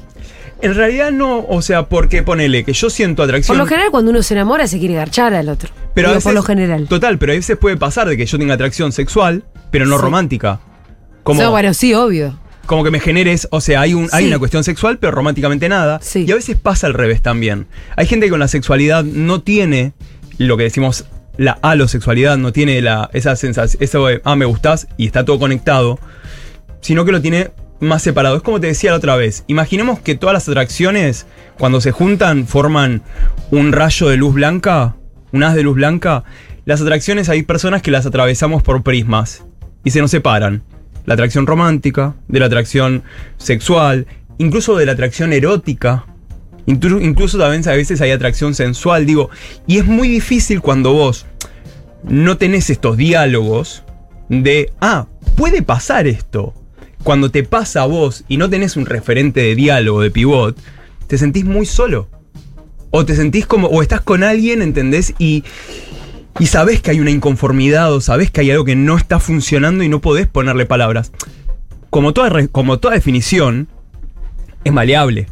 En 0.62 0.74
realidad 0.74 1.12
no, 1.12 1.46
o 1.50 1.62
sea, 1.62 1.90
porque 1.90 2.24
ponele 2.24 2.64
que 2.64 2.72
yo 2.74 2.90
siento 2.90 3.24
Por 3.24 3.30
atracción. 3.30 3.58
lo 3.58 3.66
general, 3.66 3.92
cuando 3.92 4.10
uno 4.12 4.24
se 4.24 4.34
enamora, 4.36 4.68
se 4.68 4.80
quiere 4.80 4.94
garchar 4.96 5.34
al 5.34 5.50
otro. 5.50 5.70
pero 5.94 6.08
a 6.08 6.12
veces, 6.12 6.24
por 6.24 6.34
lo 6.34 6.44
general. 6.44 6.88
Total, 6.88 7.18
pero 7.18 7.34
a 7.34 7.36
veces 7.36 7.58
puede 7.58 7.76
pasar 7.78 8.08
de 8.08 8.16
que 8.16 8.26
yo 8.26 8.40
tenga 8.40 8.54
atracción 8.54 8.92
sexual, 8.94 9.44
pero 9.70 9.86
no 9.86 9.98
Sí. 9.98 10.02
romántica. 10.02 10.62
Como, 11.24 11.42
No, 11.42 11.52
bueno, 11.52 11.74
sí, 11.74 11.94
obvio. 11.94 12.40
como 12.66 12.86
que 12.86 12.90
me 12.92 13.02
generes, 13.02 13.48
o 13.52 13.60
sea, 13.60 13.82
hay, 13.82 13.94
un, 13.94 14.08
hay 14.14 14.28
una 14.28 14.40
cuestión 14.40 14.64
sexual, 14.64 14.98
pero 14.98 15.12
románticamente 15.12 15.68
nada. 15.68 16.00
Sí. 16.02 16.24
Y 16.26 16.32
a 16.32 16.36
veces 16.36 16.56
pasa 16.56 16.88
al 16.88 16.94
revés 16.94 17.22
también. 17.22 17.68
Hay 17.98 18.06
gente 18.08 18.28
que 18.28 18.30
con 18.32 18.40
la 18.40 18.48
sexualidad 18.48 19.04
no 19.04 19.42
tiene 19.42 19.92
lo 20.38 20.56
que 20.58 20.64
decimos 20.64 21.06
la 21.42 21.58
alosexualidad, 21.64 22.38
no 22.38 22.54
tiene 22.54 22.80
la, 22.84 23.10
esa 23.14 23.36
sensación, 23.36 23.82
eso 23.82 24.06
ah, 24.24 24.36
me 24.36 24.46
gustás 24.46 24.88
y 24.96 25.08
está 25.08 25.26
todo 25.26 25.40
conectado, 25.40 25.98
sino 26.82 27.04
que 27.04 27.12
lo 27.12 27.20
tiene 27.20 27.50
más 27.80 28.04
separado. 28.04 28.36
Es 28.36 28.44
como 28.44 28.60
te 28.60 28.68
decía 28.68 28.92
la 28.92 28.98
otra 28.98 29.16
vez, 29.16 29.44
imaginemos 29.48 30.00
que 30.00 30.14
todas 30.14 30.36
las 30.36 30.48
atracciones, 30.48 31.26
cuando 31.58 31.82
se 31.82 31.92
juntan, 31.92 32.46
forman 32.46 33.02
un 33.50 33.72
rayo 33.72 34.08
de 34.10 34.18
luz 34.18 34.36
blanca, 34.36 34.96
un 35.32 35.42
haz 35.42 35.56
de 35.56 35.64
luz 35.64 35.74
blanca. 35.74 36.24
Las 36.66 36.80
atracciones 36.80 37.28
hay 37.28 37.42
personas 37.42 37.82
que 37.82 37.90
las 37.90 38.06
atravesamos 38.06 38.62
por 38.62 38.84
prismas 38.84 39.44
y 39.84 39.90
se 39.90 40.00
nos 40.00 40.12
separan. 40.12 40.62
La 41.06 41.16
atracción 41.16 41.48
romántica, 41.48 42.14
de 42.28 42.40
la 42.40 42.46
atracción 42.46 43.02
sexual, 43.38 44.06
incluso 44.38 44.78
de 44.78 44.86
la 44.86 44.92
atracción 44.92 45.34
erótica. 45.34 46.06
Inclu- 46.68 47.04
Incluso 47.04 47.38
también 47.38 47.68
a 47.68 47.74
veces 47.74 48.02
hay 48.02 48.12
atracción 48.12 48.54
sensual, 48.54 49.06
digo. 49.06 49.30
Y 49.68 49.78
es 49.80 49.86
muy 49.86 50.08
difícil 50.08 50.62
cuando 50.62 50.94
vos 50.94 51.26
no 52.04 52.38
tenés 52.38 52.70
estos 52.70 52.98
diálogos 52.98 53.84
de, 54.30 54.72
ah, 54.82 55.08
puede 55.36 55.62
pasar 55.62 56.08
esto. 56.08 56.54
cuando 57.04 57.32
te 57.32 57.42
pasa 57.44 57.82
a 57.82 57.86
vos 57.88 58.24
y 58.28 58.38
no 58.38 58.48
tenés 58.48 58.78
un 58.78 58.86
referente 58.86 59.40
de 59.42 59.56
diálogo, 59.56 60.02
de 60.02 60.12
pivot, 60.12 60.56
te 61.08 61.18
sentís 61.18 61.46
muy 61.46 61.66
solo. 61.66 62.08
O 62.92 63.06
te 63.06 63.16
sentís 63.16 63.48
como, 63.48 63.68
o 63.70 63.82
estás 63.82 64.02
con 64.02 64.24
alguien, 64.24 64.62
¿entendés? 64.62 65.16
Y, 65.18 65.44
y 66.38 66.46
sabés 66.46 66.80
que 66.80 66.92
hay 66.92 67.00
una 67.00 67.10
inconformidad 67.10 67.92
o 67.92 68.02
sabés 68.02 68.30
que 68.30 68.42
hay 68.42 68.52
algo 68.52 68.66
que 68.66 68.76
no 68.76 68.98
está 68.98 69.20
funcionando 69.20 69.84
y 69.84 69.90
no 69.90 70.00
podés 70.00 70.28
ponerle 70.28 70.68
palabras. 70.68 71.12
Como 71.90 72.14
toda, 72.14 72.48
como 72.50 72.78
toda 72.78 72.94
definición, 72.94 73.68
es 74.64 74.72
maleable. 74.72 75.28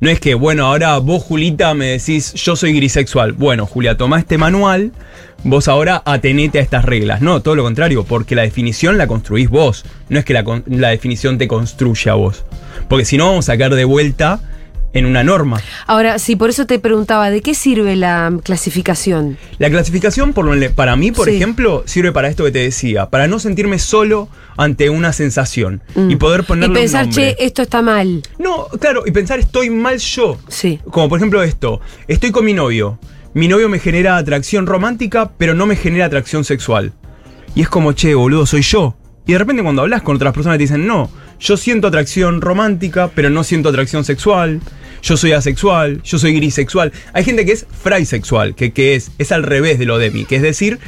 No 0.00 0.10
es 0.10 0.20
que, 0.20 0.34
bueno, 0.34 0.66
ahora 0.66 0.98
vos, 0.98 1.24
Julita, 1.24 1.74
me 1.74 1.86
decís, 1.86 2.32
yo 2.34 2.54
soy 2.54 2.72
grisexual. 2.72 3.32
Bueno, 3.32 3.66
Julia, 3.66 3.96
toma 3.96 4.20
este 4.20 4.38
manual, 4.38 4.92
vos 5.42 5.66
ahora 5.66 6.02
atenete 6.04 6.60
a 6.60 6.62
estas 6.62 6.84
reglas. 6.84 7.20
No, 7.20 7.42
todo 7.42 7.56
lo 7.56 7.64
contrario, 7.64 8.04
porque 8.04 8.36
la 8.36 8.42
definición 8.42 8.96
la 8.96 9.08
construís 9.08 9.50
vos. 9.50 9.84
No 10.08 10.20
es 10.20 10.24
que 10.24 10.34
la, 10.34 10.44
la 10.66 10.90
definición 10.90 11.36
te 11.36 11.48
construye 11.48 12.10
a 12.10 12.14
vos. 12.14 12.44
Porque 12.88 13.04
si 13.04 13.16
no, 13.16 13.26
vamos 13.26 13.48
a 13.48 13.58
caer 13.58 13.74
de 13.74 13.84
vuelta 13.84 14.40
en 14.92 15.04
una 15.06 15.22
norma. 15.22 15.60
Ahora, 15.86 16.18
sí, 16.18 16.34
por 16.36 16.50
eso 16.50 16.66
te 16.66 16.78
preguntaba, 16.78 17.30
¿de 17.30 17.40
qué 17.42 17.54
sirve 17.54 17.94
la 17.96 18.32
clasificación? 18.42 19.36
La 19.58 19.70
clasificación, 19.70 20.32
por 20.32 20.44
lo- 20.44 20.72
para 20.72 20.96
mí, 20.96 21.12
por 21.12 21.28
Sí. 21.28 21.36
ejemplo, 21.36 21.82
sirve 21.86 22.12
para 22.12 22.28
esto 22.28 22.44
que 22.44 22.50
te 22.50 22.60
decía, 22.60 23.06
para 23.10 23.26
no 23.28 23.38
sentirme 23.38 23.78
solo 23.78 24.28
ante 24.56 24.90
una 24.90 25.12
sensación 25.12 25.82
y 25.94 26.14
Mm. 26.16 26.18
poder 26.18 26.40
Y 26.40 26.44
ponerle 26.44 26.68
un 26.68 26.74
pensar, 26.74 27.08
che, 27.10 27.36
esto 27.38 27.62
está 27.62 27.82
mal. 27.82 28.22
No, 28.38 28.66
claro, 28.80 29.02
y 29.06 29.10
pensar 29.10 29.38
estoy 29.38 29.70
mal 29.70 29.98
yo. 29.98 30.38
Sí. 30.48 30.80
Como 30.90 31.08
por 31.08 31.18
ejemplo 31.18 31.42
esto, 31.42 31.80
estoy 32.06 32.30
con 32.30 32.44
mi 32.44 32.54
novio. 32.54 32.98
Mi 33.34 33.46
novio 33.46 33.68
me 33.68 33.78
genera 33.78 34.16
atracción 34.16 34.66
romántica, 34.66 35.30
pero 35.38 35.54
no 35.54 35.66
me 35.66 35.76
genera 35.76 36.06
atracción 36.06 36.44
sexual. 36.44 36.92
Y 37.54 37.60
es 37.62 37.68
como, 37.68 37.92
che, 37.92 38.14
boludo, 38.14 38.46
soy 38.46 38.62
yo. 38.62 38.96
Y 39.26 39.32
de 39.32 39.38
repente 39.38 39.62
cuando 39.62 39.82
hablas 39.82 40.02
con 40.02 40.16
otras 40.16 40.32
personas 40.32 40.56
te 40.56 40.62
dicen, 40.62 40.86
no, 40.86 41.10
yo 41.40 41.56
siento 41.56 41.88
atracción 41.88 42.40
romántica, 42.40 43.10
pero 43.14 43.30
no 43.30 43.44
siento 43.44 43.68
atracción 43.68 44.04
sexual. 44.04 44.60
Yo 45.02 45.16
soy 45.16 45.30
asexual, 45.32 46.02
yo 46.02 46.18
soy 46.18 46.34
grisexual. 46.34 46.92
Hay 47.12 47.22
gente 47.24 47.46
que 47.46 47.52
es 47.52 47.66
fraisexual, 47.82 48.54
que, 48.56 48.72
que 48.72 48.96
es, 48.96 49.12
es 49.18 49.30
al 49.30 49.44
revés 49.44 49.78
de 49.78 49.84
lo 49.86 49.96
de 49.98 50.10
mí, 50.10 50.24
que 50.24 50.34
es 50.36 50.42
decir, 50.42 50.80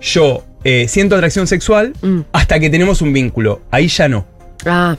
yo 0.00 0.44
eh, 0.64 0.86
siento 0.88 1.14
atracción 1.16 1.46
sexual 1.46 1.94
Mm. 2.02 2.20
hasta 2.32 2.60
que 2.60 2.68
tenemos 2.70 3.00
un 3.02 3.12
vínculo. 3.12 3.62
Ahí 3.70 3.88
ya 3.88 4.08
no. 4.08 4.26
Ah. 4.66 4.96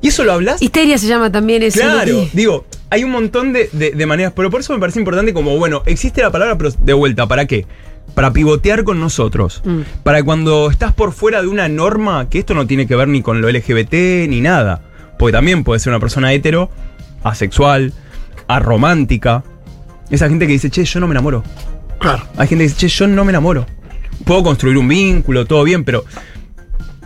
¿Y 0.00 0.08
eso 0.08 0.24
lo 0.24 0.32
hablas? 0.32 0.60
Histeria 0.60 0.98
se 0.98 1.06
llama 1.06 1.30
también 1.32 1.62
eso. 1.62 1.80
Claro, 1.80 2.28
digo, 2.32 2.66
hay 2.90 3.04
un 3.04 3.10
montón 3.12 3.52
de, 3.52 3.70
de- 3.72 3.92
de 3.92 4.06
maneras, 4.06 4.32
pero 4.36 4.50
por 4.50 4.60
eso 4.60 4.72
me 4.74 4.78
parece 4.80 4.98
importante 4.98 5.32
como, 5.32 5.56
bueno, 5.56 5.82
existe 5.86 6.20
la 6.20 6.30
palabra, 6.30 6.58
pero 6.58 6.70
de 6.72 6.92
vuelta, 6.92 7.26
¿para 7.26 7.46
qué? 7.46 7.64
Para 8.14 8.32
pivotear 8.32 8.84
con 8.84 9.00
nosotros. 9.00 9.62
Mm. 9.64 9.80
Para 10.02 10.22
cuando 10.22 10.70
estás 10.70 10.92
por 10.92 11.12
fuera 11.12 11.42
de 11.42 11.48
una 11.48 11.68
norma, 11.68 12.28
que 12.28 12.38
esto 12.38 12.54
no 12.54 12.66
tiene 12.66 12.86
que 12.86 12.94
ver 12.94 13.08
ni 13.08 13.22
con 13.22 13.40
lo 13.40 13.50
LGBT 13.50 14.28
ni 14.28 14.40
nada. 14.40 14.82
Porque 15.18 15.32
también 15.32 15.64
puede 15.64 15.80
ser 15.80 15.92
una 15.92 16.00
persona 16.00 16.32
hetero, 16.32 16.70
asexual, 17.22 17.92
aromántica. 18.46 19.42
Esa 20.10 20.28
gente 20.28 20.46
que 20.46 20.52
dice, 20.52 20.70
che, 20.70 20.84
yo 20.84 21.00
no 21.00 21.06
me 21.08 21.12
enamoro. 21.12 21.42
Claro. 21.98 22.22
Hay 22.36 22.46
gente 22.48 22.64
que 22.64 22.68
dice, 22.68 22.76
che, 22.76 22.88
yo 22.88 23.06
no 23.06 23.24
me 23.24 23.30
enamoro. 23.30 23.66
Puedo 24.24 24.42
construir 24.42 24.78
un 24.78 24.86
vínculo, 24.86 25.44
todo 25.44 25.64
bien, 25.64 25.84
pero 25.84 26.04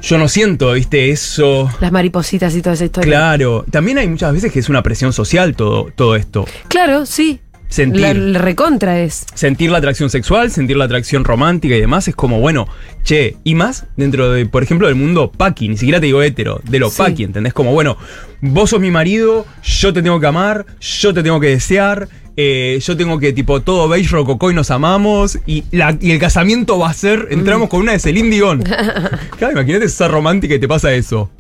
yo 0.01 0.19
no 0.19 0.29
siento, 0.29 0.73
viste, 0.73 1.11
eso. 1.11 1.71
Las 1.81 1.91
maripositas 1.91 2.55
y 2.55 2.63
toda 2.63 2.75
esa 2.75 2.85
historia. 2.85 3.11
Claro, 3.11 3.65
también 3.71 3.99
hay 3.99 4.09
muchas 4.09 4.33
veces 4.33 4.53
que 4.53 4.61
es 4.61 4.69
una 4.69 4.83
presión 4.83 5.13
social 5.13 5.57
todo, 5.57 5.89
todo 5.95 6.15
esto. 6.17 6.47
Claro, 6.69 7.05
sí. 7.07 7.41
Sentir. 7.69 8.01
La, 8.01 8.15
la 8.15 8.39
recontra 8.39 9.01
es. 9.01 9.27
Sentir 9.35 9.71
la 9.71 9.79
atracción 9.79 10.09
sexual, 10.11 10.51
sentir 10.51 10.77
la 10.77 10.85
atracción 10.87 11.25
romántica 11.25 11.77
y 11.77 11.81
demás 11.81 12.09
es 12.09 12.15
como, 12.17 12.41
bueno, 12.41 12.67
che, 13.05 13.37
y 13.45 13.55
más 13.55 13.85
dentro 13.97 14.31
de, 14.33 14.47
por 14.47 14.63
ejemplo, 14.63 14.87
del 14.87 14.97
mundo 14.97 15.31
paqui, 15.31 15.69
ni 15.69 15.77
siquiera 15.77 16.01
te 16.01 16.07
digo 16.07 16.23
hetero, 16.23 16.61
de 16.65 16.79
lo 16.79 16.89
Sí. 16.91 16.97
paqui, 16.99 17.25
¿entendés? 17.25 17.53
Como, 17.53 17.73
bueno, 17.73 17.97
vos 18.41 18.71
sos 18.71 18.81
mi 18.81 18.91
marido, 18.91 19.45
yo 19.63 19.93
te 19.93 20.03
tengo 20.03 20.19
que 20.19 20.27
amar, 20.27 20.65
yo 20.81 21.13
te 21.13 21.23
tengo 21.23 21.41
que 21.41 21.49
desear, 21.49 22.09
eh, 22.41 22.79
yo 22.81 22.97
tengo 22.97 23.19
que, 23.19 23.33
tipo, 23.33 23.61
todo 23.63 23.89
beige, 23.89 24.11
rococó 24.11 24.51
y 24.51 24.55
nos 24.55 24.71
amamos, 24.71 25.39
y, 25.45 25.65
la- 25.73 25.99
y 26.01 26.13
el 26.13 26.19
casamiento 26.21 26.79
va 26.79 26.89
a 26.91 26.95
ser, 26.95 27.27
entramos 27.31 27.69
con 27.69 27.81
una 27.81 27.93
de 27.93 27.99
Celine 27.99 28.31
Dion. 28.31 28.63
Claro, 29.39 29.53
imagínate 29.53 29.85
esa 29.87 30.09
romántica 30.09 30.55
y 30.55 30.59
te 30.59 30.67
pasa 30.69 30.93
eso. 30.95 31.31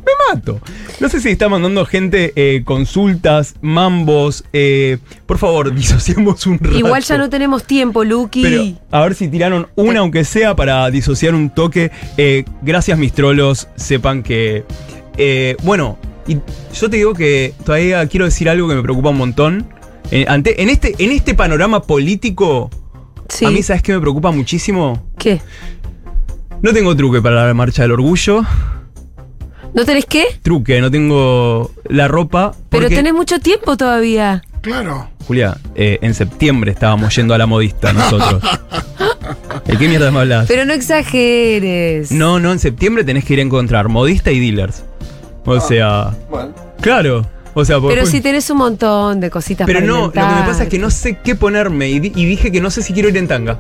No 1.01 1.09
sé 1.09 1.21
si 1.21 1.29
está 1.31 1.49
mandando 1.49 1.85
gente 1.87 2.33
eh, 2.37 2.63
consultas, 2.65 3.55
mambos. 3.61 4.45
eh, 4.53 4.99
por 5.27 5.39
favor, 5.39 5.75
disociemos 5.75 6.47
un 6.47 6.59
rato. 6.59 6.77
Igual 6.77 7.03
ya 7.03 7.19
no 7.19 7.31
tenemos 7.31 7.65
tiempo, 7.65 8.05
Luqui. 8.05 8.43
Pero 8.43 8.63
a 8.91 9.03
ver 9.03 9.15
si 9.15 9.29
tiraron 9.29 9.69
una, 9.75 10.01
aunque 10.01 10.25
sea, 10.25 10.57
para 10.57 10.91
disociar 10.91 11.35
un 11.35 11.51
toque. 11.51 11.91
Eh, 12.17 12.45
gracias, 12.63 12.99
mis 12.99 13.13
trolos. 13.13 13.69
Sepan 13.77 14.23
que. 14.23 14.65
bueno, 15.63 15.99
y 16.29 16.39
yo 16.75 16.91
te 16.91 16.99
digo 16.99 17.15
que 17.15 17.55
todavía 17.65 18.07
quiero 18.07 18.27
decir 18.27 18.49
algo 18.49 18.69
que 18.69 18.75
me 18.75 18.83
preocupa 18.83 19.09
un 19.09 19.19
montón. 19.19 19.67
Eh, 20.11 20.27
ante, 20.29 20.63
en, 20.63 20.69
este, 20.71 20.95
en 20.99 21.11
este 21.11 21.35
panorama 21.35 21.83
político, 21.83 22.71
sí. 23.29 23.45
a 23.45 23.51
mí, 23.51 23.63
¿sabes 23.63 23.83
qué 23.83 23.93
me 23.93 24.01
preocupa 24.01 24.31
muchísimo? 24.31 25.11
¿Qué? 25.19 25.41
No 26.63 26.73
tengo 26.73 26.95
truque 26.97 27.21
para 27.23 27.47
la 27.47 27.55
marcha 27.55 27.83
del 27.83 27.93
orgullo. 27.93 28.45
¿No 29.79 29.85
tenés 29.85 30.07
qué? 30.07 30.25
Truque, 30.43 30.81
no 30.81 30.91
tengo 30.91 31.71
la 31.89 32.09
ropa. 32.09 32.53
Pero 32.69 32.83
porque- 32.83 32.97
tenés 32.97 33.13
mucho 33.15 33.39
tiempo 33.39 33.77
todavía. 33.77 34.43
Claro. 34.61 35.09
Julia, 35.25 35.57
eh, 35.77 35.99
en 36.03 36.15
septiembre 36.15 36.73
estábamos 36.73 37.15
yendo 37.15 37.33
a 37.33 37.39
la 37.39 37.47
modista 37.47 37.93
nosotros. 37.93 38.43
¿De 39.67 39.77
qué 39.77 39.87
mierda 39.89 40.11
me 40.11 40.19
hablas? 40.19 40.47
Pero 40.49 40.65
no 40.65 40.73
exageres. 40.73 42.11
No, 42.11 42.41
no, 42.41 42.51
en 42.53 42.59
septiembre 42.59 43.05
tenés 43.05 43.25
que 43.25 43.35
ir 43.35 43.39
a 43.39 43.43
encontrar 43.43 43.89
modista 43.89 44.33
y 44.33 44.41
dealers. 44.41 44.83
O 45.45 45.61
sea, 45.61 46.11
Bueno. 46.29 46.53
claro. 46.81 47.25
O 47.55 47.65
sea, 47.65 47.79
Pero 47.81 48.05
si 48.07 48.21
tenés 48.21 48.51
un 48.51 48.59
montón 48.59 49.21
de 49.21 49.31
cositas 49.31 49.67
pero 49.67 49.79
para 49.81 49.87
no, 49.87 50.07
lo 50.07 50.13
que 50.13 50.19
me 50.21 50.43
pasa 50.47 50.65
es 50.65 50.69
que 50.69 50.79
no 50.79 50.91
sé 50.91 51.19
qué 51.25 51.35
ponerme 51.35 51.89
y, 51.89 51.99
di- 52.01 52.13
y 52.15 52.25
dije 52.25 52.53
que 52.53 52.61
no 52.61 52.71
sé 52.71 52.83
si 52.83 52.93
quiero 52.93 53.09
ir 53.09 53.17
en 53.17 53.27
tanga. 53.29 53.59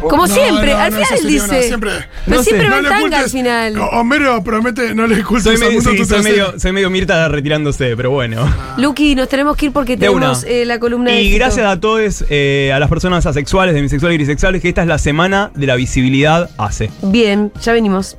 Como 0.00 0.26
No, 0.26 0.34
siempre, 0.34 0.72
no, 0.72 0.78
al 0.78 0.92
final 0.92 1.26
dice. 1.26 1.62
siempre- 1.64 1.90
Pero 2.24 2.42
siempre 2.42 2.70
va 2.70 2.78
en 2.78 2.84
tanga 2.84 3.18
al 3.20 3.30
final. 3.30 3.74
Homero 3.92 4.42
promete 4.44 4.94
no 4.94 5.06
le 5.06 5.20
ocultes 5.22 5.44
Soy, 5.44 5.54
al 5.54 5.60
medio, 5.60 5.72
mundo 5.74 5.90
sí, 5.90 5.96
tu 5.96 6.04
soy, 6.04 6.22
medio, 6.22 6.58
soy 6.58 6.72
medio 6.72 6.88
Mirta 6.90 7.28
retirándose, 7.28 7.96
pero 7.96 8.10
bueno. 8.10 8.48
Luqui, 8.76 9.14
nos 9.14 9.28
tenemos 9.28 9.56
que 9.56 9.66
ir 9.66 9.72
porque 9.72 9.96
De 9.96 10.06
tenemos 10.06 10.44
eh, 10.44 10.64
la 10.64 10.78
columna 10.78 11.10
de 11.10 11.22
Y 11.22 11.26
éxito. 11.26 11.38
gracias 11.44 11.66
a 11.66 11.80
todos, 11.80 12.24
eh, 12.30 12.70
a 12.72 12.78
las 12.78 12.88
personas 12.88 13.26
asexuales, 13.26 13.74
demisexuales 13.74 14.14
y 14.14 14.18
grisexuales, 14.18 14.62
que 14.62 14.68
esta 14.68 14.82
es 14.82 14.88
la 14.88 14.98
semana 14.98 15.50
de 15.54 15.66
la 15.66 15.74
visibilidad 15.76 16.48
hace. 16.58 16.90
Bien, 17.02 17.52
ya 17.60 17.72
venimos. 17.72 18.16